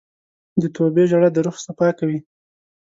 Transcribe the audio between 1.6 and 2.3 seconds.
صفا کوي.